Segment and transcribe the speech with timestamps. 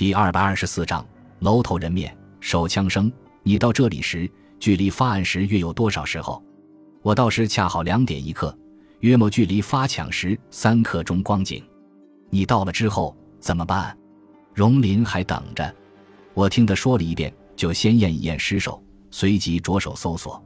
[0.00, 1.06] 第二百二十四章
[1.40, 3.12] 楼头人面手枪声。
[3.42, 4.26] 你到这里时，
[4.58, 6.42] 距离发案时约有多少时候？
[7.02, 8.58] 我到时恰好两点一刻，
[9.00, 11.62] 约莫距离发抢时三刻钟光景。
[12.30, 13.94] 你到了之后怎么办？
[14.54, 15.70] 荣林还等着。
[16.32, 20.42] 我听他说了一遍，就先验一验尸首，随即着手搜索。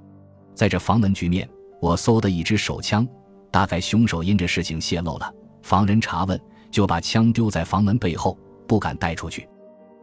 [0.52, 1.48] 在这房门局面，
[1.80, 3.06] 我搜的一支手枪，
[3.52, 5.32] 大概凶手因这事情泄露了，
[5.62, 6.40] 防人查问，
[6.72, 8.36] 就把枪丢在房门背后，
[8.66, 9.48] 不敢带出去。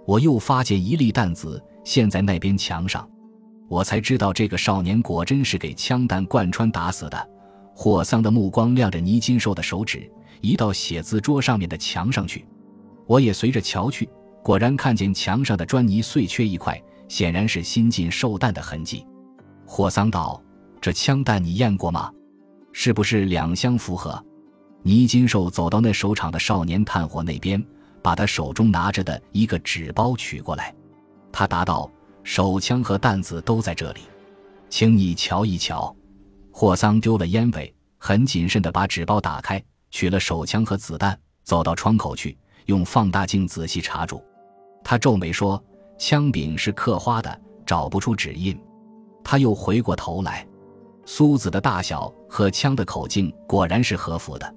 [0.05, 3.07] 我又发现一粒弹子陷在那边墙上，
[3.69, 7.29] 我才知道这个少年果真是给枪弹贯穿打死的。
[7.73, 10.11] 霍桑的目光亮着倪金寿的手指
[10.41, 12.45] 移到写字桌上面的墙上去，
[13.07, 14.09] 我也随着瞧去，
[14.43, 19.05] 果然看见墙上的砖泥碎缺一块，显然是新进受弹的痕迹。
[19.65, 20.41] 霍桑道
[20.81, 22.11] ：“这枪弹你验过吗？
[22.73, 24.21] 是不是两相符合？”
[24.83, 27.63] 倪金寿走到那守场的少年探火那边。
[28.01, 30.73] 把他手中拿着的一个纸包取过来，
[31.31, 31.89] 他答道
[32.23, 34.01] ：“手枪和弹子都在这里，
[34.69, 35.95] 请你瞧一瞧。”
[36.51, 44.23] 霍桑丢了烟尾，很谨慎地把纸包打开，取了手枪和子弹，走到窗口去，用放大镜仔细查住。
[44.83, 45.63] 他皱眉说
[45.97, 48.59] ：“枪柄是刻花的，找不出指印。”
[49.23, 50.45] 他又回过头来，
[51.05, 54.55] 苏子的大小和枪的口径果然是合符的，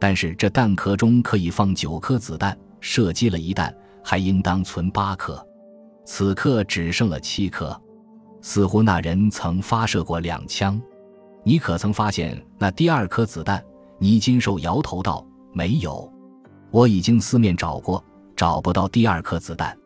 [0.00, 2.58] 但是这弹壳中可以放九颗子弹。
[2.80, 5.44] 射击了一弹，还应当存八颗，
[6.04, 7.78] 此刻只剩了七颗，
[8.40, 10.80] 似乎那人曾发射过两枪。
[11.44, 13.62] 你可曾发现那第二颗子弹？
[13.98, 16.08] 倪金寿摇头道：“没有，
[16.70, 18.04] 我已经四面找过，
[18.36, 19.76] 找不到第二颗子弹。”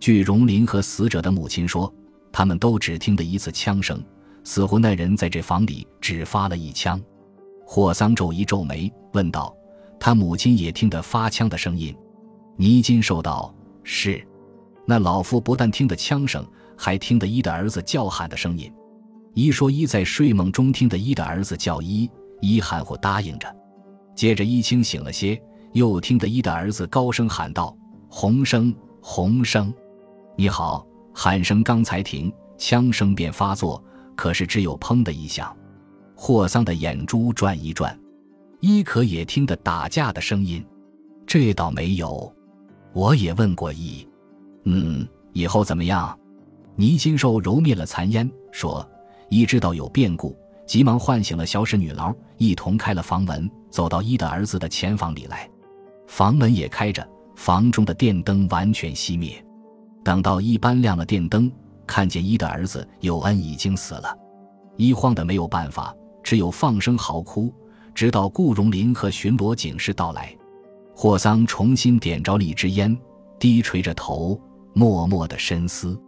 [0.00, 1.92] 据荣林和死者的母亲说，
[2.32, 4.02] 他们都只听得一次枪声，
[4.44, 6.98] 似乎那人在这房里只发了一枪。
[7.66, 9.54] 霍桑皱一皱眉，问道
[10.00, 11.94] ：“他母亲也听得发枪的声音？”
[12.60, 14.22] 倪金寿道：“是，
[14.84, 18.70] 那老夫不但听得枪声，还听得一的儿子叫喊的声音。
[19.32, 22.10] 一说一在睡梦中听得一的儿子叫一，
[22.42, 23.50] 一含糊答应着。
[24.14, 27.74] 接着一清醒了些，又听得一的儿子高声喊道
[28.10, 29.72] ：‘洪生，洪生，
[30.36, 33.82] 你好！’喊声刚才停，枪声便发作，
[34.14, 35.56] 可是只有砰的一响。
[36.14, 37.98] 霍桑的眼珠转一转，
[38.60, 40.62] 一可也听得打架的声音，
[41.26, 42.30] 这倒没有。”
[42.92, 44.06] 我也问过一，
[44.64, 46.18] 嗯，以后怎么样？
[46.76, 48.88] 倪金寿揉灭了残烟，说
[49.28, 50.36] ：“一知道有变故，
[50.66, 55.48] 急忙唤醒了小使女牢，一同开了房门，走到一的儿子的前房里来。
[56.08, 57.06] 房门也开着，
[57.36, 59.44] 房中的电灯完全熄灭。
[60.02, 61.52] 等到一搬亮了电灯，
[61.86, 64.16] 看见一的儿子有恩已经死了。
[64.76, 67.52] 一慌的没有办法，只有放声嚎哭，
[67.94, 70.34] 直到顾荣林和巡逻警士到来。”
[71.02, 72.94] 霍桑重新点着了一支烟，
[73.38, 74.38] 低垂着头，
[74.74, 75.98] 默默的深思。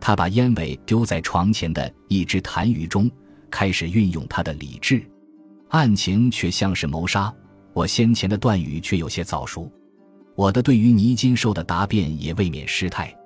[0.00, 3.08] 他把烟尾丢在床前的一只痰盂中，
[3.52, 5.00] 开始运用他的理智。
[5.68, 7.32] 案情却像是谋杀，
[7.72, 9.70] 我先前的断语却有些早熟。
[10.34, 13.16] 我的对于倪金寿的答辩也未免失态。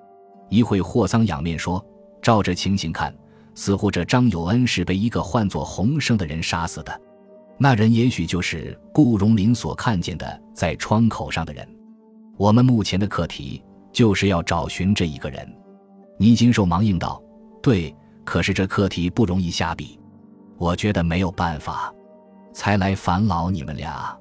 [0.51, 1.83] 一会，霍桑仰面说
[2.21, 3.11] ：“照这情形看，
[3.55, 7.01] 似乎这张友恩是被一个唤作洪生的人杀死的。”
[7.59, 11.67] 那人也许就是顾荣林所看见的在窗口上的人。
[12.37, 13.63] 我们目前的课题
[13.93, 15.51] 就是要找寻这一个人。
[16.19, 17.23] 倪金寿忙应道
[17.63, 19.99] ：“对，可是这课题不容易下笔，
[20.59, 21.93] 我觉得没有办法，
[22.53, 24.17] 才来烦劳你们俩。”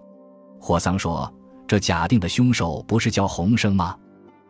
[0.60, 1.32] 霍桑说
[1.68, 3.98] ：“这假定的凶手不是叫洪生吗？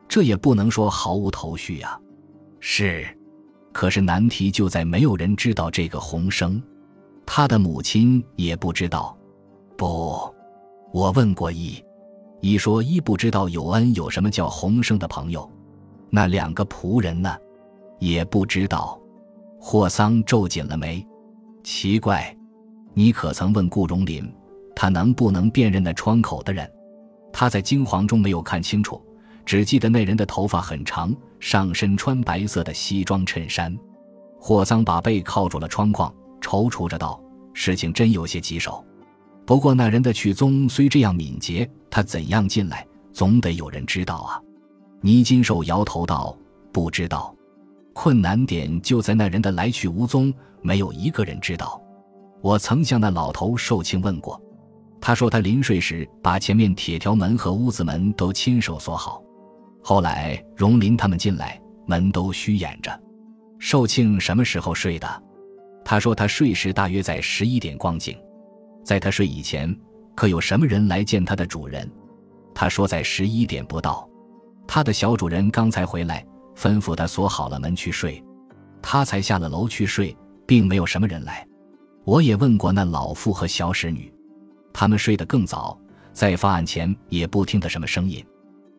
[0.08, 2.00] 这也不能说毫无头绪呀。”
[2.60, 3.06] 是，
[3.74, 6.62] 可是难题就在没有人知道这个洪生。
[7.26, 9.18] 他的母亲也不知道，
[9.76, 10.34] 不，
[10.94, 11.84] 我问过一，
[12.40, 15.50] 一说一不知道有恩有什么叫洪生的朋友，
[16.10, 17.36] 那两个仆人呢，
[18.00, 19.00] 也不知道。
[19.60, 21.06] 霍桑皱紧了眉，
[21.64, 22.36] 奇怪，
[22.94, 24.32] 你可曾问顾荣林，
[24.76, 26.72] 他能不能辨认那窗口的人？
[27.34, 29.04] 他在惊惶中没有看清楚，
[29.44, 33.76] 只记得那人的头发很长，上身穿白色的西装衬衫。
[34.40, 36.14] 霍桑把背靠住了窗框。
[36.46, 37.20] 踌躇着道
[37.54, 38.86] ：“事情真有些棘手，
[39.48, 44.40] 不过那人的去踪虽这样敏捷，他怎样进来，总得有人知道啊。”
[45.02, 46.38] 倪金寿摇头道
[46.72, 47.36] ：“不知道，
[47.94, 50.32] 困难点就在那人的来去无踪，
[50.62, 51.82] 没有一个人知道。
[52.42, 54.40] 我曾向那老头寿庆问过，
[55.02, 59.20] 他说他临睡时把前面铁条门和屋子门都亲手锁好，
[59.82, 63.02] 后来荣林他们进来，门都虚掩着。
[63.58, 65.08] 寿庆什么时候睡的？”
[65.86, 68.18] 他说：“他睡时大约在十一点光景，
[68.84, 69.74] 在他睡以前，
[70.16, 71.90] 可有什么人来见他的主人？”
[72.56, 74.10] 他说：“在十一点不到。”
[74.68, 78.22] 他的小主人刚才回来，吩咐他锁好了门去睡，
[78.82, 80.18] 他才下了楼去睡，
[80.48, 81.48] 并没有什么人来。
[82.04, 84.12] 我也问过那老妇和小使女，
[84.74, 85.80] 他们睡得更早，
[86.12, 88.26] 在发案前也不听得什么声音。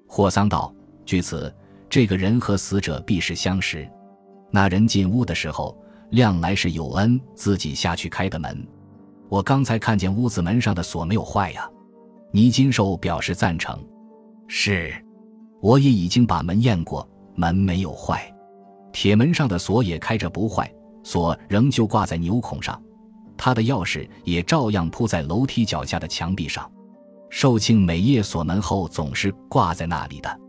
[0.08, 0.74] 霍桑道
[1.06, 1.54] ：“据此，
[1.88, 3.88] 这个人和死者必是相识。
[4.50, 5.76] 那人进屋的时候，
[6.10, 8.66] 亮来是有恩自己下去开的门。
[9.28, 11.68] 我刚才看见屋子门上的锁没有坏呀。”
[12.32, 13.82] 倪金寿表示赞成
[14.46, 14.92] ：“是，
[15.60, 18.32] 我也已经把门验过，门没有坏，
[18.92, 20.70] 铁门上的锁也开着不坏，
[21.02, 22.80] 锁仍旧挂在牛孔上。”
[23.38, 26.70] 他的钥匙也照样铺在楼梯脚下的墙壁上，
[27.30, 30.40] 寿庆每夜锁门后总是挂在那里的。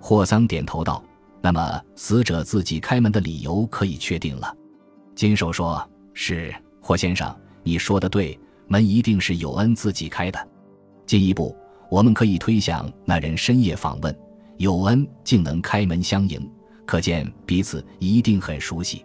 [0.00, 1.02] 霍桑点头道
[1.42, 4.54] ：“那么死者自己开门的理由可以确定了。”
[5.18, 5.84] 金手说
[6.14, 8.38] ：“是，霍先生，你说的对，
[8.68, 10.48] 门一定是有恩自己开的。
[11.06, 11.56] 进一步，
[11.90, 14.16] 我们可以推想那人深夜访问，
[14.58, 16.48] 有恩竟能开门相迎，
[16.86, 19.04] 可见彼此一定很熟悉。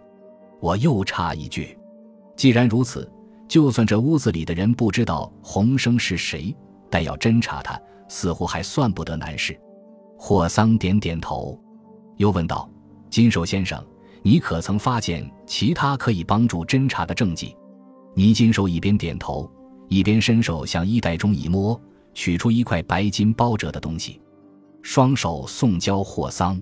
[0.60, 1.76] 我又插一句，
[2.36, 3.10] 既然如此。”
[3.46, 6.56] 就算这屋子里的人不知道洪生是谁，
[6.88, 7.78] 但要侦查他，
[8.08, 9.56] 似乎还算不得难事。
[10.16, 11.60] 霍桑点点头，
[12.16, 12.68] 又问道
[13.10, 13.84] ：“金手先生，
[14.26, 17.54] 你可曾发现其他可以帮助侦查的证据？”
[18.16, 19.50] 倪金寿一边点头，
[19.88, 21.78] 一边伸手向衣袋中一摸，
[22.14, 24.18] 取出一块白金包着的东西，
[24.80, 26.60] 双手送交霍桑。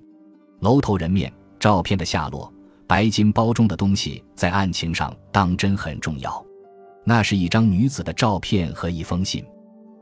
[0.59, 2.53] 楼头人面照片的下落，
[2.89, 6.45] 白金包中的东西在案情上当真很重要。
[7.05, 9.45] 那是一张女子的照片和一封信，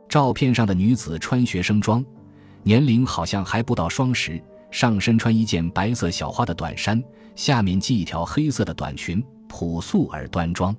[0.09, 2.03] 照片上的女子穿学生装，
[2.63, 7.03] 年龄好像还不到双十，上身穿一件白色小花的短衫，
[7.41, 10.77] 下面系一条黑色的短裙，朴素而端庄。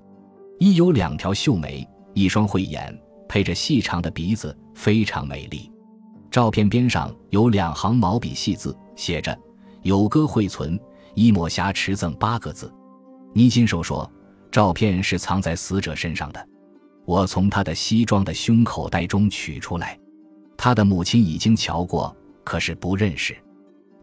[0.60, 2.96] 一有两条秀眉，一双慧眼，
[3.28, 5.72] 配着细长的鼻子，非常美丽。
[6.30, 9.36] 照片边上有两行毛笔细字，写着
[9.82, 10.80] “有歌会存，
[11.16, 12.72] 一抹霞持赠”八个字。
[13.34, 14.08] 倪金寿说。
[14.52, 16.48] 照片是藏在死者身上的，
[17.06, 19.98] 我从他的西装的胸口袋中取出来。
[20.56, 23.36] 他的母亲已经瞧过，可是不认识。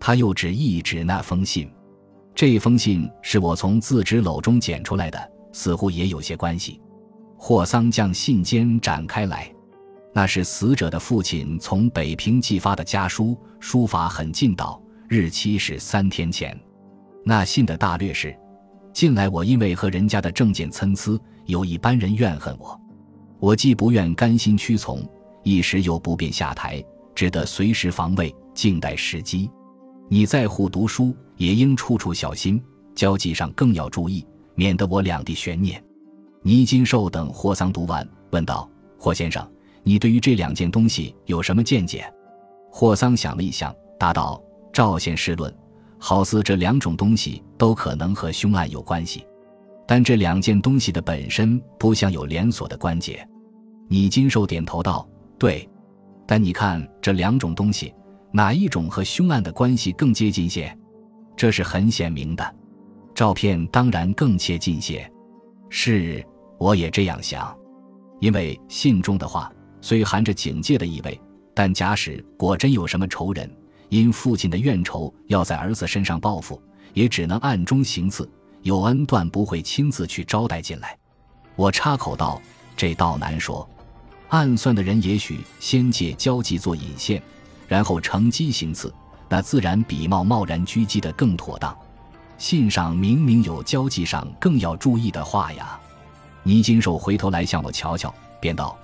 [0.00, 1.70] 他又指一指那封信，
[2.38, 5.18] 这封信是我从自纸篓中捡出来的，
[5.52, 6.80] 似乎也有些关系。
[7.36, 9.52] 霍桑将信笺展开来，
[10.14, 16.56] 那是死者的父亲从北平寄发的家书，书法很劲道，日期是三天前。
[17.24, 18.32] 那信的大略是。
[18.92, 22.80] 近来我因为和人家的证件参差，有一般人怨恨我，
[23.40, 25.04] 我既不愿甘心屈从，
[25.42, 26.80] 一时又不便下台，
[27.16, 29.50] 只得随时防卫，静待时机。
[30.08, 32.62] 你在沪读书，也应处处小心，
[32.94, 35.82] 交际上更要注意，免得我两地悬念。
[36.42, 38.68] 倪金寿等霍桑读完，问道
[38.98, 39.46] ：“霍先生，
[39.82, 42.10] 你对于这两件东西有什么见解？”
[42.72, 45.54] 霍桑想了一想，答道：“赵先试论。”
[46.00, 49.26] 好似这两种东西都可能和凶案有关系，
[49.84, 53.28] 但这两件东西的本身不像有连锁的关节。
[53.88, 55.06] 倪金寿点头道
[55.38, 55.68] ：“对。”
[56.24, 57.92] 但你看这两种东西，
[58.38, 60.72] 哪一种和凶案的关系更接近些？
[61.36, 62.54] 这是很显明的。
[63.12, 65.10] 照片当然更切近些。
[65.70, 66.24] 是，
[66.56, 67.52] 我也这样想。
[68.20, 71.20] 因为信中的话虽含着警戒的意味，
[71.52, 73.52] 但假使果真有什么仇人。
[73.88, 76.62] 因父亲的怨仇要在儿子身上报复，
[76.94, 78.30] 也只能暗中行刺。
[78.62, 80.96] 有恩断不会亲自去招待进来。
[81.56, 82.40] 我插口道
[82.78, 83.68] ：“这倒难说。
[84.28, 87.20] 暗算的人也许先借交际做引线，
[87.68, 88.92] 然后乘机行刺，
[89.28, 91.76] 那自然比冒贸然狙击的更妥当。
[92.36, 95.78] 信上明明有交际上更要注意的话呀。”
[96.42, 98.76] 倪金寿回头来向我瞧瞧，便道：“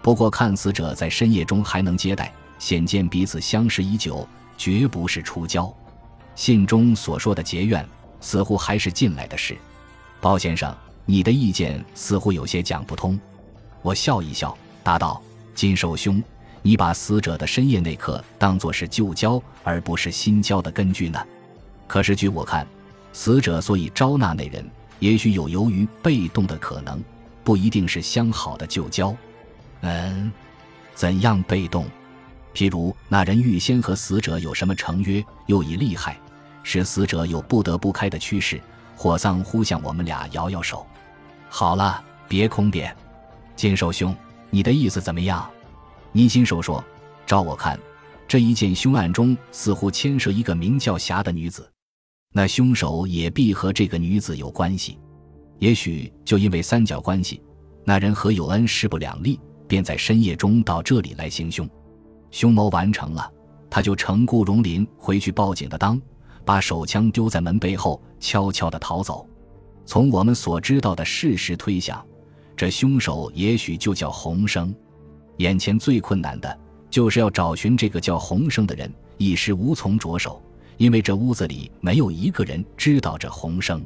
[0.00, 4.26] 不过看死者在深夜中还能接待，显见彼此相识已久。”
[4.58, 5.72] 绝不是出交，
[6.34, 7.88] 信中所说的结怨，
[8.20, 9.56] 似乎还是近来的事。
[10.20, 10.76] 包先生，
[11.06, 13.16] 你的意见似乎有些讲不通。
[13.82, 15.22] 我笑一笑，答道
[15.54, 16.20] ：“金寿兄，
[16.68, 21.18] 你把死者的深夜那刻当作是旧交而不是新交的根据呢？
[21.86, 22.66] 可是据我看，
[23.10, 24.62] 死者所以招纳那人，
[24.98, 27.02] 也许有由于被动的可能，
[27.42, 29.16] 不一定是相好的旧交。
[29.80, 30.30] 嗯，
[30.94, 31.86] 怎样被动？”
[32.52, 36.20] 譬如那人预先和死者有什么成约，又已厉害，
[36.62, 38.60] 使死者有不得不开的趋势。
[38.94, 40.86] 火葬忽向我们俩摇摇手
[41.48, 42.94] ：“好了，别空点。
[43.56, 44.14] 金寿兄，
[44.50, 45.48] 你的意思怎么样？”
[46.12, 46.82] 倪金寿说
[47.26, 47.78] ：“照我看，
[48.26, 51.70] 这一件凶案中似乎牵涉一个名叫霞的女子，
[52.32, 54.98] 那凶手也必和这个女子有关系。
[55.58, 57.42] 也许就因为三角关系，
[57.84, 61.68] 那人和有恩势不两立，便在深夜中到这里来行凶。”
[62.30, 63.30] 凶谋完成了，
[63.70, 66.00] 他就乘顾荣林回去报警的当，
[66.44, 69.26] 把手枪丢在门背后，悄悄地逃走。
[69.84, 72.04] 从我们所知道的事实推想，
[72.56, 74.74] 这凶手也许就叫洪生。
[75.38, 80.40] 眼前最困难的就是要找寻这个叫洪生的人，一时无从着手，
[80.76, 83.84] 因为这屋子里没有一个人知道这洪生。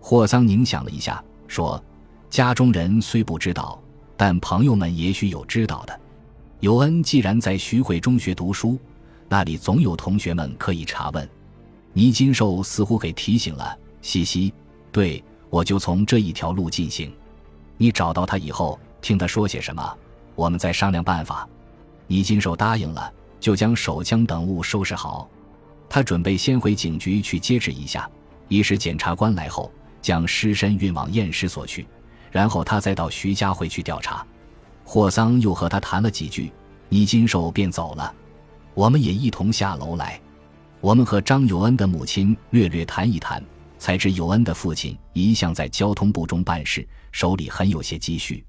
[0.00, 1.82] 霍桑凝想了一下，说
[2.30, 3.82] ：“家中人虽不知道，
[4.16, 6.00] 但朋友们也许有知道的。
[6.60, 8.78] 尤恩既然在徐汇中学读书，
[9.28, 11.28] 那里总有同学们可以查问。”
[11.92, 14.52] 倪金寿似乎给提醒了，嘻嘻，
[14.92, 15.22] 对。
[15.50, 17.12] 我就从这一条路进行。
[17.76, 19.98] 你找到他以后，听他说些什么，
[20.34, 21.48] 我们再商量办法。
[22.06, 25.28] 倪金寿答应了，就将手枪等物收拾好。
[25.88, 28.08] 他准备先回警局去接旨一下，
[28.48, 31.86] 一时检察官来后，将尸身运往验尸所去，
[32.30, 34.26] 然后他再到徐家汇去调查。
[34.84, 36.52] 霍桑又和他谈了几句，
[36.88, 38.14] 倪金寿便走了。
[38.74, 40.20] 我们也一同下楼来。
[40.80, 43.42] 我们和张有恩的母亲略略谈一谈。
[43.78, 48.44] 才知友恩的父亲一向在交通部中办事，手里很有些积蓄。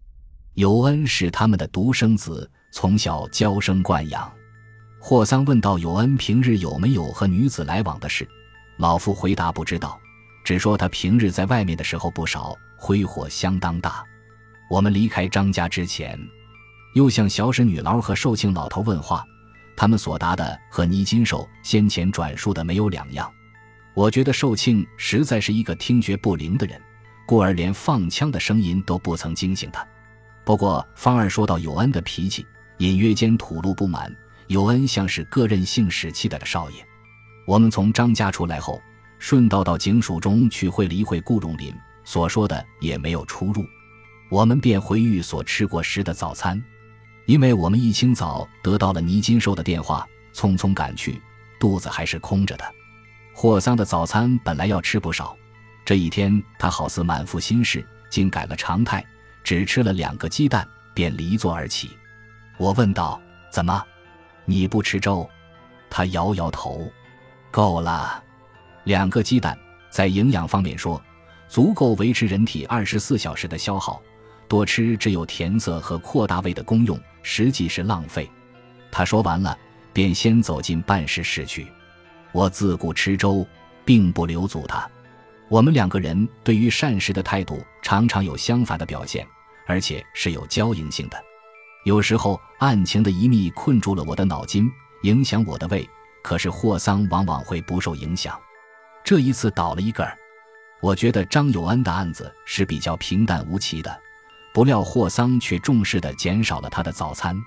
[0.56, 4.30] 尤恩是他们的独生子，从小娇生惯养。
[5.00, 8.28] 霍桑问道尤恩平日有没有和女子来往的事，
[8.78, 9.98] 老夫回答不知道，
[10.44, 14.04] 只说他平日在外面的时候不少，挥霍相当大。
[14.70, 16.20] 我们离开张家之前，
[16.96, 19.26] 又向小史女郎和寿庆老头问话，
[19.76, 23.32] 他们所答的和倪金寿先前转述的没有两样。
[23.94, 26.80] 我觉得寿庆实在是一个听觉不灵的人，
[27.26, 29.86] 故而连放枪的声音都不曾惊醒他。
[30.44, 32.46] 不过方二说到有恩的脾气，
[32.78, 34.14] 隐约间吐露不满。
[34.48, 36.86] 有恩像是个任性使气的少爷。
[37.48, 38.82] 我们从张家出来后，
[39.18, 43.66] 顺道到警署中去会了一会顾荣林，所说的也没有出入。
[44.30, 46.62] 我们便回寓所吃过时的早餐，
[47.28, 51.22] 因为我们一清早得到了倪金寿的电话，匆匆赶去，
[51.60, 52.66] 肚子还是空着的。
[53.34, 55.36] 霍桑的早餐本来要吃不少，
[55.86, 59.06] 这一天他好似满腹心事，竟改了常态，
[59.44, 61.92] 只吃了两个鸡蛋，便离座而起。
[62.58, 63.22] 我问道
[63.52, 63.84] ：“怎么，
[64.46, 65.28] 你不吃粥？”
[65.90, 66.92] 他摇摇头
[67.52, 68.24] ：“够了，
[68.84, 69.58] 两个鸡蛋
[69.90, 71.02] 在营养方面说，
[71.48, 74.02] 足够维持人体二十四小时的消耗，
[74.48, 78.30] 多吃只有填色和扩大胃的功用，实际是浪费。”
[78.92, 79.58] 他说完了，
[79.92, 81.68] 便先走进办事室去。
[82.32, 83.46] 我自顾吃粥，
[83.84, 84.90] 并不留足他。
[85.52, 89.28] 我们两个人对于善事的态度常常有相反的表现，
[89.68, 91.22] 而且是有交营性的。
[91.84, 94.72] 有时候案情的一密困住了我的脑筋，
[95.04, 95.84] 影响我的胃；
[96.24, 98.40] 可是霍桑往往会不受影响。
[99.04, 100.18] 这一次倒了一个儿。
[100.80, 104.00] 我觉得张有安的案子是比较平淡无奇的，
[104.54, 107.38] 不料霍桑却重视的减少了他的早餐。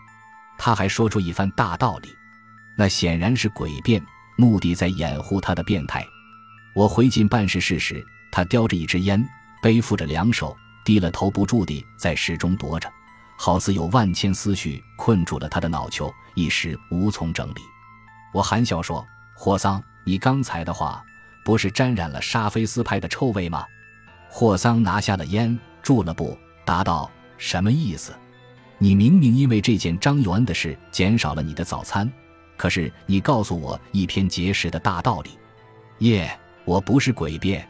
[0.59, 2.11] 他还说出一番大道理，
[2.77, 4.05] 那显然是诡辩。
[4.37, 6.05] 目的在掩护他的变态。
[6.75, 9.25] 我回进办事室时，他叼着一支烟，
[9.63, 12.93] 背负着两手，低了头，不住地在室中踱着，
[13.39, 17.61] 好似有万千思绪困住了他的脑球，一时无从整理。
[18.33, 21.01] 我含笑说：“霍桑，你刚才的话，
[21.45, 23.65] 不是沾染了沙菲斯派的臭味吗？”
[24.29, 28.13] 霍桑拿下了烟，住了步，答道：“什么意思？
[28.79, 32.11] 你明明因为这件张有恩的事，减少了你的早餐。”
[32.59, 35.39] 可是你告诉我一篇结实的大道理，
[36.01, 36.37] 耶！
[36.65, 37.67] 我不是诡辩，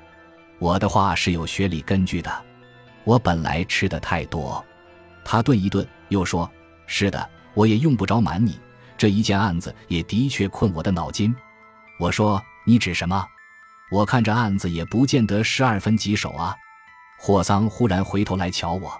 [0.59, 2.45] 我的话是有学理根据的。
[3.05, 4.65] 我本来吃的太多。
[5.25, 6.51] 他顿一顿，又说
[6.87, 8.59] ：“是的，我也用不着瞒你，
[8.97, 11.35] 这一件案子也的确困我的脑筋。”
[11.99, 13.27] 我说：“你指什么？
[13.91, 16.55] 我看这案子也不见得十二分棘手啊。”
[17.19, 18.93] 霍桑忽然回头来瞧我，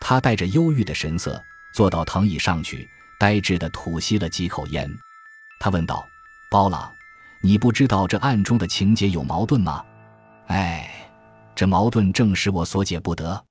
[0.00, 1.40] 他带着忧郁的神色
[1.72, 4.90] 坐到藤椅上去，呆滞的吐吸了几口烟。
[5.60, 6.04] 他问道
[6.50, 6.92] ：“包朗，
[7.42, 9.84] 你不知道这案中的情节有矛盾吗
[10.46, 10.88] ？”“哎，
[11.54, 13.44] 这矛盾正使我所解不得。”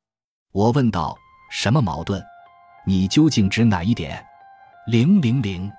[0.53, 1.17] 我问道
[1.51, 2.24] ：“什么矛盾？
[2.86, 4.25] 你究竟指哪一点
[4.88, 5.71] ？”“零零零。”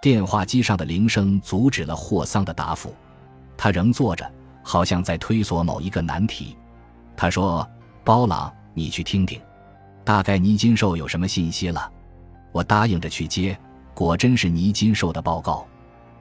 [0.00, 2.94] 电话机上的铃声阻止了霍桑的答复。
[3.56, 4.30] 他仍坐着，
[4.62, 6.56] 好像在推索某一个难题。
[7.16, 7.68] 他说
[8.04, 9.40] ：“包朗，你去听听，
[10.04, 11.92] 大概倪金寿有什么信息了。”
[12.52, 13.58] 我答应着去接。
[13.94, 15.66] 果真是倪金寿的报告。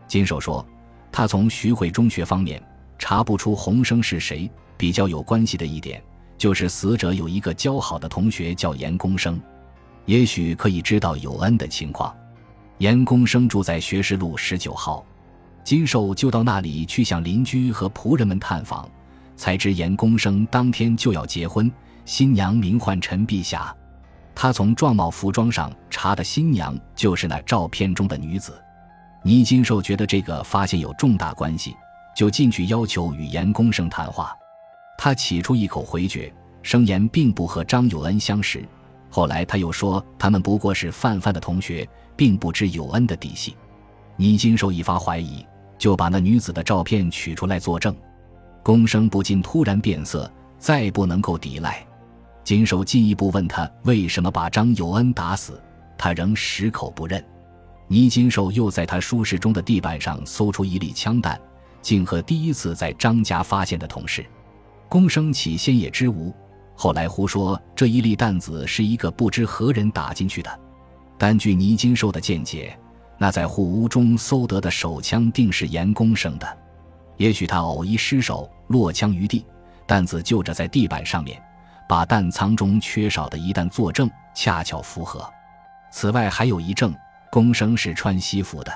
[0.07, 0.65] 金寿说，
[1.11, 2.61] 他从徐汇中学方面
[2.97, 4.49] 查不出洪生是谁。
[4.79, 5.99] 比较有关系的一点，
[6.37, 9.41] 就是死者有一个交好的同学叫严公生，
[10.05, 12.15] 也许可以知道有恩的情况。
[12.77, 15.03] 严公生住在学士路十九号，
[15.63, 18.87] 金寿就到那里去向邻居和仆人们探访，
[19.35, 21.71] 才知严公生当天就要结婚，
[22.05, 23.75] 新娘名唤陈碧霞。
[24.35, 28.53] 他从状貌服装上查的新娘就是那照片中的女子。
[29.27, 31.75] 倪金寿觉得这个发现有重大关系，
[32.15, 34.33] 就进去要求与严公生谈话。
[34.97, 38.65] 他起初一口回绝，声言并不和张有恩相识。
[39.09, 43.53] 后来他又说他们不过是范范的同学，并不知有恩的底细。
[44.15, 45.45] 倪金寿一发怀疑，
[45.77, 47.93] 就把那女子的照片取出来作证。
[48.63, 51.85] 公生不禁突然变色，再不能够抵赖。
[52.45, 55.61] 金寿进一步问他为什么把张有恩打死，
[55.97, 57.21] 他仍矢口不认。
[57.89, 61.39] 倪金寿又在他书室中的地板上搜出一粒枪弹，
[61.81, 64.25] 竟和第一次在张家发现的同事。
[64.89, 66.35] 公生起先也知无，
[66.75, 70.59] 后来胡说这一粒弹子是一个不知何人打进去的。
[71.17, 72.77] 但据倪金寿的见解，
[73.17, 76.57] 那在户屋中搜得的手枪定是严公生的。
[77.15, 79.45] 也许他偶一失手落枪于地，
[79.87, 81.41] 弹子就着在地板上面，
[81.87, 85.25] 把弹仓中缺少的一弹作证恰巧符合。
[85.89, 86.93] 此外还有一证。
[87.31, 88.71] 公生是穿西服的，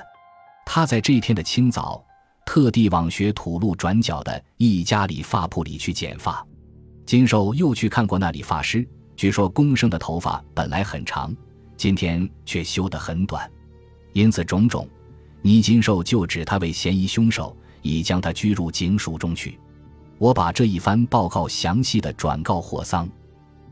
[0.64, 2.04] 他在这天的清早，
[2.44, 6.44] 特地往学土路转角的一家理发铺里去剪发。
[7.06, 11.34] 金寿又去看过那理发师，据说公生的头发本来很长，
[11.76, 13.50] 今天却修得很短，
[14.12, 14.88] 因此种种，
[15.42, 19.58] 倪金寿就指他为嫌疑凶手，已将他拘入警署中去。
[20.18, 23.08] 我把这一番报告详细的转告霍桑，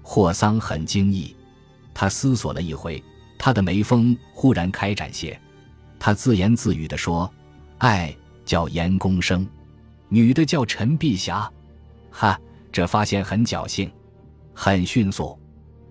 [0.02, 1.36] 霍桑很惊异，
[1.94, 3.02] 他思索了一回。
[3.42, 5.40] 他的眉峰忽然开展些，
[5.98, 7.32] 他自言自语地说
[7.80, 9.48] ：“哎，叫严公生，
[10.10, 11.50] 女的叫陈碧霞。”
[12.12, 12.38] 哈，
[12.70, 13.90] 这发现很侥幸，
[14.52, 15.38] 很迅速。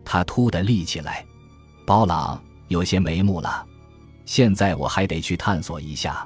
[0.06, 1.26] 他突地立起来，
[1.88, 3.66] 包朗有些眉目了。
[4.26, 6.24] 现在我还得去探索一下，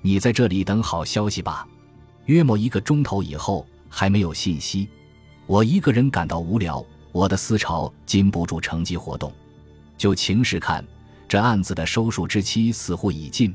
[0.00, 1.68] 你在这里等好消息吧。
[2.24, 4.88] 约莫一个钟头以后，还没有信息。
[5.44, 9.30] 我一个人感到无聊，我的思潮禁不住乘机活动。
[10.04, 10.84] 就情势看，
[11.26, 13.54] 这案子的收束之期似乎已尽。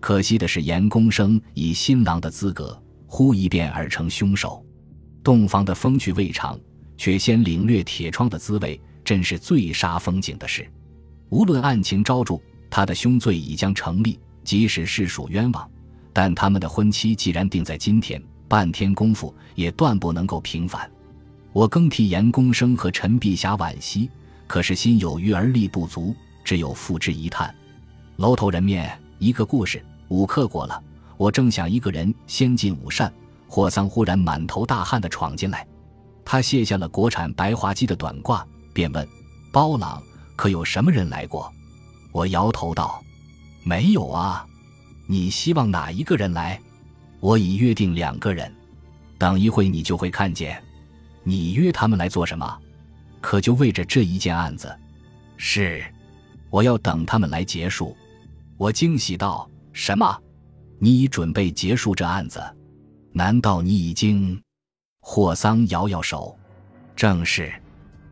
[0.00, 2.76] 可惜的是，严公生以新郎的资格，
[3.06, 4.66] 忽一变而成凶手。
[5.22, 6.58] 洞房的风趣未尝，
[6.96, 10.68] 却先领略铁窗的滋味，真是最煞风景的事。
[11.28, 15.70] 无论案情昭著，他的凶罪已将成立，即使是属冤枉，
[16.12, 20.90] 但他们的婚期既然定在今天，半天功夫也断不能够平反。
[21.52, 24.10] 我更替严公生和陈碧霞惋惜。
[24.46, 27.54] 可是心有余而力不足，只有付之一叹。
[28.16, 29.84] 楼头人面，一个故事。
[30.08, 30.80] 午刻过了，
[31.16, 33.12] 我正想一个人先进午膳，
[33.48, 35.66] 霍桑忽然满头大汗的闯进来。
[36.24, 39.06] 他卸下了国产白滑机的短褂，便问
[39.52, 40.00] ：“包朗，
[40.36, 41.52] 可有什么人来过？”
[42.12, 43.02] 我摇头道
[43.66, 44.46] ：“没有啊。”
[45.08, 46.60] 你希望哪一个人来？
[47.20, 48.52] 我已约定两个人，
[49.18, 50.62] 等一会你就会看见。
[51.24, 52.58] 你约他们来做什么？
[53.26, 54.72] 可就为着这一件案子，
[55.36, 55.84] 是，
[56.48, 57.96] 我要等他们来结束。
[58.56, 60.16] 我惊喜道：“什么？
[60.78, 62.40] 你已准备结束这案子？
[63.10, 64.40] 难道你已经？”
[65.02, 66.38] 霍桑摇摇手
[66.94, 67.52] ：“正是。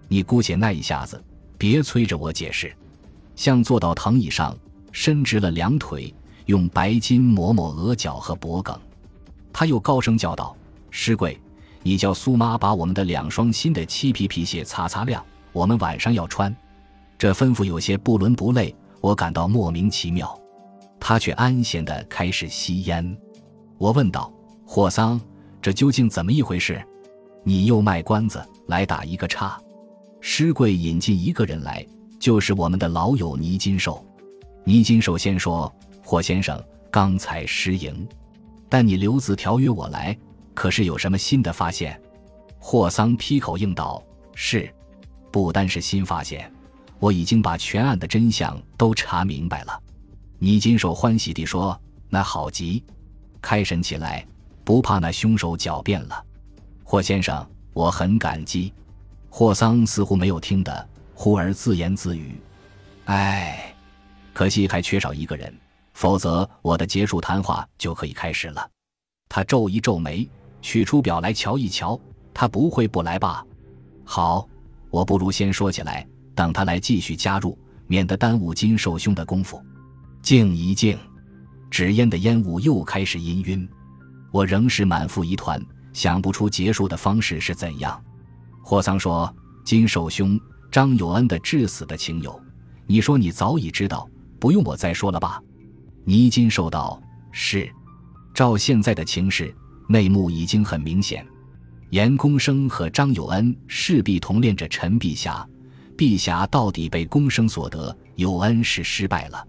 [0.08, 1.22] 你姑且耐一下子，
[1.56, 2.74] 别催着我解释。”
[3.36, 4.58] 像坐到藤椅上，
[4.90, 6.12] 伸直了两腿，
[6.46, 8.76] 用白巾抹抹额角和脖颈。
[9.52, 10.56] 他又高声叫道
[10.90, 11.40] ：“师贵。”
[11.86, 16.54] 你叫苏妈把我们的两双新的漆皮皮鞋擦擦亮，我们晚上要穿。
[17.18, 20.36] 这吩咐有些不伦不类，我感到莫名其妙。
[20.98, 23.16] 他却安闲地开始吸烟。
[23.76, 24.32] 我问道
[24.64, 25.20] ：“霍桑，
[25.60, 26.82] 这究竟怎么一回事？
[27.42, 29.60] 你又卖关子来打一个岔？”
[30.22, 31.86] 施贵引进一个人来，
[32.18, 34.02] 就是我们的老友倪金寿。
[34.64, 35.70] 倪金寿先说
[36.02, 36.58] ：“霍先生
[36.90, 38.08] 刚才失迎，
[38.70, 40.16] 但你留字条约我来。”
[40.54, 42.00] 可是有什么新的发现？
[42.58, 44.02] 霍桑劈口应道
[44.34, 44.72] ：“是，
[45.30, 46.50] 不单是新发现，
[46.98, 49.82] 我已经把全案的真相都查明白了。”
[50.38, 52.82] 你金手欢喜地说：“那好极，
[53.42, 54.26] 开审起来，
[54.64, 56.24] 不怕那凶手狡辩了。”
[56.82, 58.72] 霍先生，我很感激。
[59.28, 62.40] 霍桑似乎没有听得，忽而自言自语
[63.06, 63.74] ：“唉，
[64.32, 65.54] 可惜还缺少一个人，
[65.92, 68.70] 否则我的结束谈话就可以开始了。”
[69.28, 70.26] 他皱一皱眉。
[70.64, 72.00] 取出表来瞧一瞧，
[72.32, 73.44] 他不会不来吧？
[74.02, 74.48] 好，
[74.88, 79.62] 我不如先说起来，等他来继续加入，免得耽误金寿兄的功夫。
[80.22, 80.98] 静一静，
[81.70, 83.68] 纸烟的烟雾又开始氤氲，
[84.32, 88.02] 我仍是满腹疑团，想不出结束的方式是怎样。
[88.62, 89.32] 霍桑说
[89.66, 90.40] ：“金寿兄，
[90.72, 92.40] 张有恩的致死的情由，
[92.86, 94.08] 你说你早已知道，
[94.40, 95.38] 不用我再说了吧？”
[96.04, 96.98] 倪金寿道
[97.32, 97.70] ：“是，
[98.32, 99.54] 照现在的情势。”
[99.86, 101.26] 内幕已经很明显，
[101.90, 105.46] 严公生和张有恩势必同恋着陈碧霞，
[105.96, 109.46] 碧霞到底被公生所得，有恩是失败了。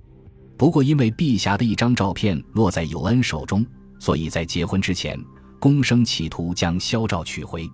[0.58, 3.66] 不过因为碧霞的一张照片落在有恩手中，
[4.00, 5.20] 所以在结婚之前，
[5.60, 7.70] 公生企图将肖照取回。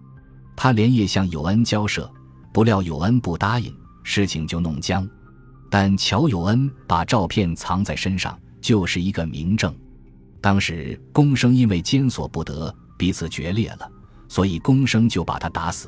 [0.56, 2.12] 他连夜向有恩交涉，
[2.54, 5.08] 不料有恩不答应，事情就弄僵。
[5.69, 9.74] 但乔有恩把照片藏在身上，就是一个明证。
[10.41, 13.89] 当时公生因为坚锁不得，彼此决裂了，
[14.27, 15.88] 所以公生就把他打死。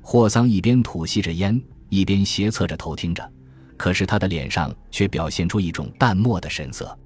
[0.00, 3.32] 霍桑一边吐吸着烟，一边斜侧着头听着，
[3.76, 6.98] 可是他的脸上却表现出一种淡漠的神色。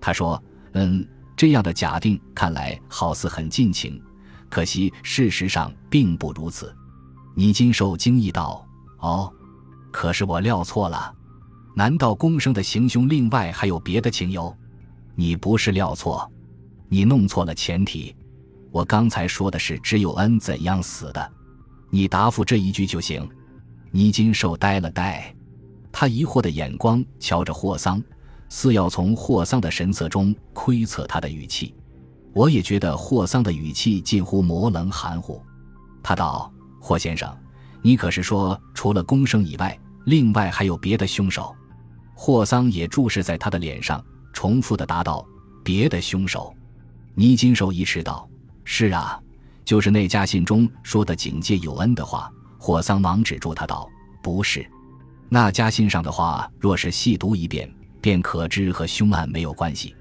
[0.00, 4.00] 他说：“嗯，这样的假定看来好似很尽情，
[4.50, 6.74] 可惜事实上并不如此。”
[7.34, 8.66] 倪金寿惊异道
[9.00, 9.32] ：“哦，
[9.90, 11.14] 可是我料错了。
[11.74, 14.54] 难道公生的行凶另外还有别的情由？
[15.20, 16.30] 你不是料错，
[16.88, 18.14] 你弄错了前提。
[18.70, 21.32] 我刚才说的是只有恩怎样死的。”
[21.90, 23.28] 你答复这一句就行。
[23.90, 25.34] 倪金寿呆了呆，
[25.90, 28.00] 他疑惑的眼光瞧着霍桑，
[28.48, 31.74] 似要从霍桑的神色中窥测他的语气。
[32.32, 35.42] 我也觉得霍桑的语气近乎模棱含糊。
[36.00, 37.36] 他道：“霍先生，
[37.82, 41.52] 你可是说除了公生以外，另外还有别的凶手？”
[42.14, 44.00] 霍桑也注视在他的脸上，
[44.38, 45.26] 重复的答道
[45.64, 46.54] ：“别的凶手。”
[47.16, 48.30] 倪金寿一迟道
[48.62, 49.20] ：“是啊。”
[49.66, 53.90] 就是那家信中说的警戒有恩的话，霍桑忙止住他道
[54.22, 54.64] ：“不是，
[55.28, 57.68] 那家信上的话，若是细读一遍，
[58.00, 59.92] 便可知和凶案没有关系。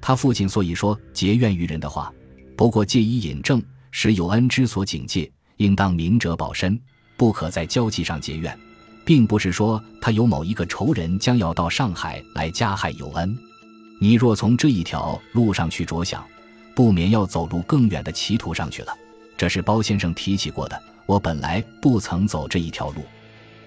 [0.00, 2.10] 他父亲所以说结怨于人的话，
[2.56, 6.80] 不过借以引证，使有恩之所警戒，应当明哲保身，
[7.18, 8.58] 不可在交际上结怨，
[9.04, 13.38] 并不是说他有某一个仇人将要到上海来加害有恩。
[14.00, 16.24] 你若从这一条路上去着想，
[16.74, 18.94] 不免要走入更远的歧途上去了。”
[19.36, 20.80] 这是包先生提起过的。
[21.06, 23.02] 我本来不曾走这一条路，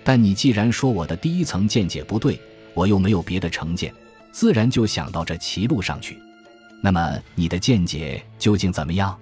[0.04, 2.40] 但你既然说我的第一层见解不对，
[2.74, 3.94] 我又没有别的成见，
[4.32, 6.18] 自然就想到这歧路上去。
[6.82, 9.16] 那么你的见解究竟怎么样？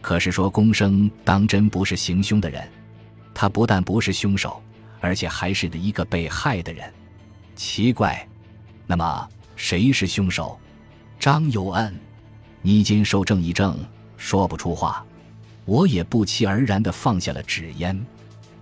[0.00, 2.66] 可是说公生当真不是行凶的人，
[3.34, 4.62] 他不但不是凶手，
[5.00, 6.90] 而且还是一个被害的人。
[7.56, 8.26] 奇怪，
[8.86, 9.28] 那么
[9.60, 10.58] 谁是凶手？
[11.18, 11.94] 张有恩。
[12.62, 13.76] 倪金寿正一怔，
[14.16, 15.04] 说不出话。
[15.66, 18.06] 我也不期而然地放下了纸烟。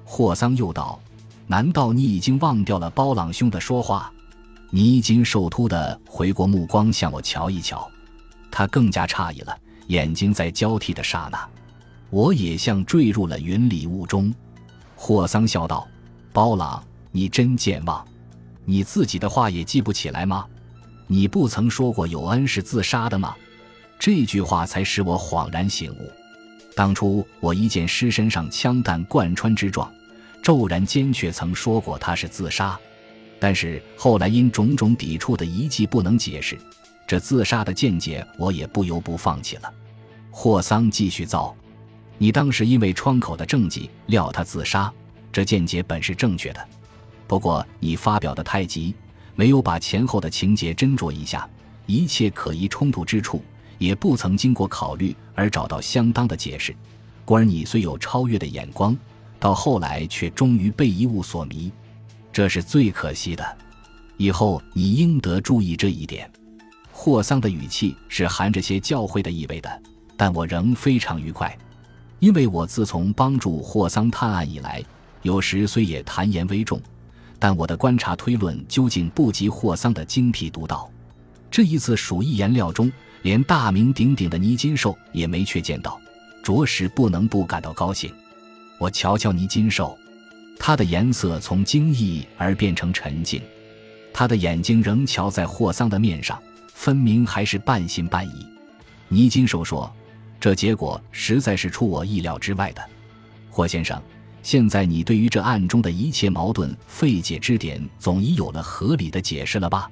[0.05, 1.01] 霍桑又道
[1.47, 4.13] ：“难道你已经忘掉了包朗兄的说话？”
[4.71, 7.89] 倪金瘦突的回过目光向我瞧一瞧，
[8.51, 9.57] 他更加诧异了。
[9.87, 11.49] 眼睛在交替的刹那，
[12.11, 14.35] 我也像坠入了云里雾中。
[14.97, 15.87] 霍桑笑道
[16.35, 16.83] ：“包朗，
[17.13, 18.05] 你真健忘，
[18.65, 20.45] 你自己的话也记不起来吗？
[21.09, 23.35] 你不曾说过有恩是自杀的吗？”
[23.99, 26.09] 这句话才使我恍然醒悟。
[26.77, 29.93] 当初我一见尸身上枪弹贯穿之状，
[30.41, 32.79] 骤然间却曾说过他是自杀，
[33.41, 36.57] 但是后来因种种抵触的遗迹不能解释，
[37.09, 39.73] 这自杀的见解我也不由不放弃了。
[40.31, 41.53] 霍桑继续造，
[42.17, 44.93] 你当时因为窗口的政绩料他自杀，
[45.33, 46.65] 这见解本是正确的，
[47.27, 48.95] 不过你发表的太急，
[49.39, 51.49] 没有把前后的情节斟酌一下，
[51.87, 53.41] 一切可疑冲突之处。
[53.79, 56.75] 也不曾经过考虑而找到相当的解释，
[57.25, 58.99] 故而你虽有超越的眼光，
[59.39, 61.71] 到后来却终于被一物所迷，
[62.33, 63.57] 这是最可惜的。
[64.17, 66.29] 以后你应得注意这一点。
[66.91, 69.83] 霍桑的语气是含着些教诲的意味的，
[70.17, 71.57] 但我仍非常愉快，
[72.19, 74.83] 因为我自从帮助霍桑探案以来，
[75.23, 76.83] 有时虽也谈言微重，
[77.39, 80.91] 但我的观察推论究竟不及霍桑的精辟独到。
[81.51, 82.91] 这一次鼠疫颜料中。
[83.23, 86.01] 连大名鼎鼎的尼金兽也没却见到，
[86.41, 88.15] 着实不能不感到高兴。
[88.79, 89.99] 我瞧瞧尼金兽，
[90.57, 93.43] 它的颜色从惊异而变成沉静，
[94.13, 96.41] 他的眼睛仍瞧在霍桑的面上，
[96.73, 98.47] 分明还是半信半疑。
[99.09, 99.93] 尼金兽说
[100.39, 102.83] ：“这结果实在是出我意料之外的。”
[103.51, 104.01] 霍先生，
[104.43, 109.91] 现在你对于这案中的一切矛盾费解之点，总已有了合理的解释了吧？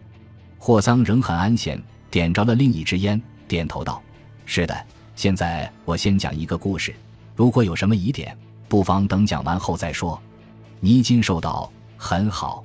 [0.58, 1.82] 霍桑仍很安闲。
[2.08, 4.00] 点着了另一支烟，点头道
[4.46, 6.94] ：“是的，现在我先讲一个故事。
[7.34, 8.34] 如果有什么疑点，
[8.68, 10.18] 不妨等讲完后再说。”
[10.80, 12.64] 倪金寿道：“很好。”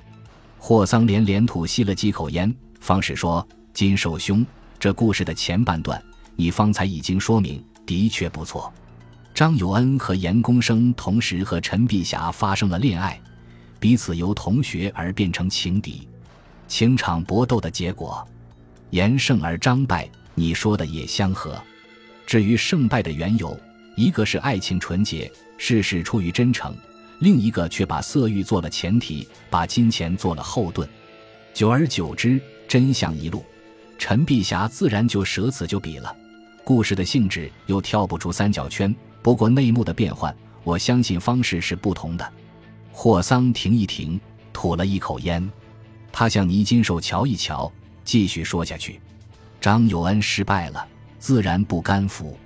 [0.58, 4.46] 霍桑连连吐吸了几口烟，方是说：“金寿兄，
[4.78, 6.02] 这故事的前半段，
[6.36, 8.72] 你方才已经说明，的确不错。
[9.42, 13.20] 张有恩和严公生同时和陈碧霞发生了恋爱，
[13.80, 16.06] 彼此由同学而变成情敌，
[16.68, 18.24] 情场搏斗的结果。”
[18.90, 21.60] 严胜而张败，你说的也相合。
[22.24, 23.58] 至于胜败的缘由，
[23.96, 25.28] 一个是爱情纯洁，
[25.58, 26.72] 事事出于真诚；
[27.18, 30.88] 另一个却把色欲做了前提，把金钱做了后盾。
[31.52, 33.44] 久而久之，真相一路，
[33.98, 36.16] 陈碧霞自然就舍此就彼了。
[36.62, 42.32] 故事的性质又跳不出三角圈，不过内幕的变换，我相信方式是不同的。
[42.90, 44.20] 霍桑停一停，
[44.52, 45.48] 吐了一口烟，
[46.10, 47.70] 他向倪金寿瞧一瞧，
[48.04, 49.00] 继续说下去
[49.60, 50.86] ：“张有恩失败了，
[51.18, 52.36] 自然不甘服。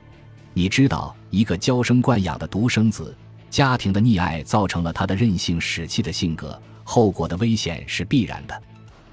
[0.53, 3.17] 你知道，一个娇生惯养的独生子。”
[3.49, 8.62] 家庭的溺爱造成了他的任性使气的性格，后果的危险是必然的。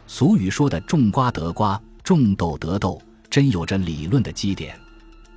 [0.06, 4.78] 俗语说的“种瓜得瓜，种豆得豆”，真有着理论的基点。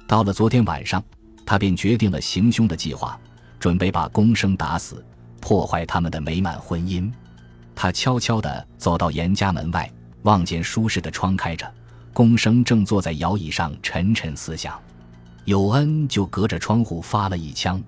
[0.09, 1.03] 到了昨天晚上，
[1.47, 3.19] 他便决定了行凶的计划，
[3.59, 5.03] 准备把公生打死，
[5.41, 7.11] 破坏他们的美满婚姻。
[7.75, 9.91] 他悄悄地走到严家门外，
[10.23, 11.73] 望见舒适的窗开着，
[12.13, 14.77] 公生正坐在摇椅上沉沉思想，
[15.45, 17.81] 有恩就隔着窗户发了一枪。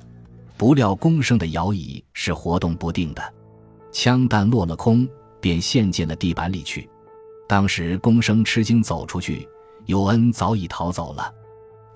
[0.56, 3.22] 不料，公生的摇椅是活动不定的，
[3.90, 5.08] 枪弹落了空，
[5.40, 6.88] 便陷进了地板里去。
[7.48, 9.48] 当时，公生吃惊走出去，
[9.86, 11.32] 有恩早已逃走了。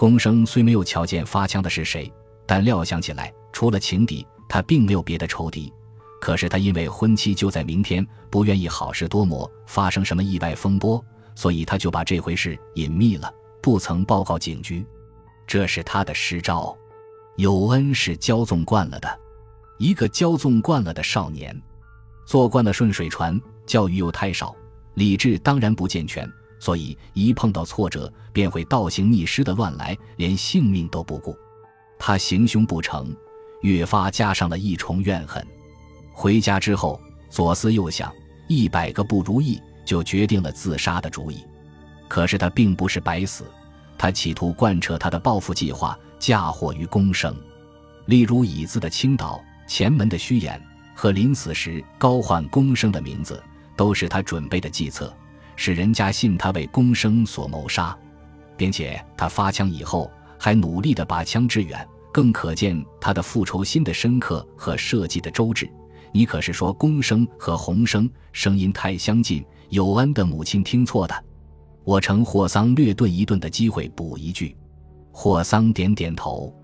[0.02, 2.12] 公生虽没有瞧见发枪的是谁，
[2.44, 5.72] 但料想起来，除了情敌，他并没有别的仇敌。
[6.20, 11.00] 可是他因为婚期就在明天，不愿意好事多磨，发生什么意外风波，
[11.36, 14.84] 所以他就把这回事隐秘了，不曾报告警局。
[15.46, 16.76] 这是他的失招。
[17.36, 19.20] 有恩是骄纵惯了的，
[19.78, 21.56] 一个骄纵惯了的少年，
[22.26, 24.52] 坐惯了顺水船，教育又太少，
[24.94, 26.28] 理智当然不健全，
[26.62, 31.36] 所以一碰到挫折便会倒行逆施的乱来，连性命都不顾。
[31.98, 33.12] 他行凶不成，
[33.62, 35.44] 越发加上了一重怨恨。
[36.12, 38.14] 回家之后左思右想，
[38.46, 41.44] 一百个不如意，就决定了自杀的主意。
[42.06, 43.44] 可是他并不是白死，
[43.98, 45.98] 他企图贯彻他的报复计划。
[46.20, 47.36] 嫁祸于公生，
[48.06, 53.42] 例如椅子的倾倒、前门的虚掩和临死时高唤公生的名字，
[53.76, 55.12] 都是他准备的计策，
[55.56, 57.96] 使人家信他为公生所谋杀，
[58.56, 65.70] 并且他发枪以后还努力地把枪支远，更可见他的复仇心的深刻和设计的周至。
[66.12, 71.24] 你可是说公生和洪生声音太相近，有恩的母亲听错的？
[71.84, 74.56] 我乘霍桑略顿一顿的机会补一句。
[75.10, 76.54] 霍桑点点头，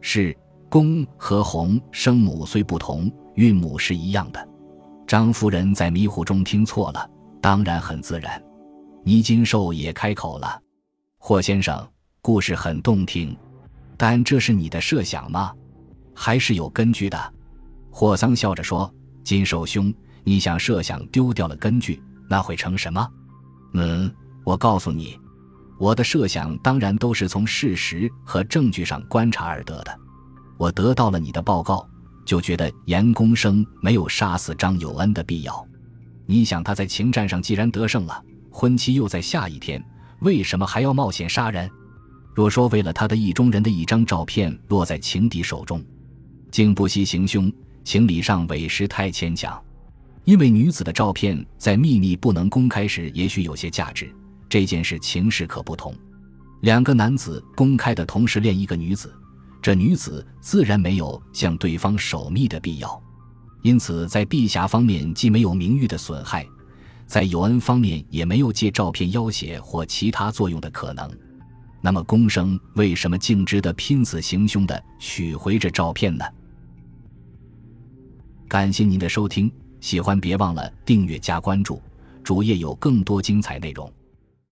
[0.00, 0.36] 是
[0.68, 4.48] 公和洪生母虽不同，韵母是一样的。
[5.06, 7.10] 张夫人在迷糊中听错了，
[7.42, 8.42] 当然很自然。
[9.04, 10.58] 倪金寿也开口了
[11.18, 11.86] ：“霍先生，
[12.22, 13.36] 故事很动听，
[13.98, 15.52] 但这是你的设想吗？
[16.14, 17.34] 还是有根据的？”
[17.90, 18.90] 霍桑笑着说
[19.24, 22.00] ：“金寿兄，你想设想丢掉了根据，
[22.30, 23.06] 那会成什么？
[23.74, 24.10] 嗯，
[24.44, 25.18] 我告诉你。”
[25.80, 29.98] 我的设想当然都是从事实和证据上观察而得的。
[30.56, 31.84] 我得到了你的报告，
[32.24, 35.66] 就觉得严公生没有杀死张有恩的必要。
[36.32, 39.84] 你想他在情战上既然得胜了，婚期又在下一天，
[40.20, 41.70] 为什么还要冒险杀人？
[42.34, 45.84] 若说为了他的意中人的一张照片落在情敌手中，
[46.50, 47.52] 竟不惜行凶，
[47.84, 49.62] 情理上委实太牵强。
[50.24, 54.10] 因为女子的照片在秘密不能公开时，也许有些价值。
[54.48, 55.94] 这件事情势可不同，
[56.62, 59.14] 两个男子公开的同时恋一个女子，
[59.60, 63.01] 这女子自然没有向对方守密的必要，
[63.62, 66.46] 因此在碧霞方面既没有名誉的损害，
[67.06, 71.10] 在有恩方面也没有借照片要挟或其他作用的可能。
[71.80, 76.24] 那么公生为什么竟值得拼死行凶的取回这照片呢？
[78.48, 81.80] 感谢您的收听，喜欢别忘了订阅加关注，
[82.22, 83.92] 主页有更多精彩内容。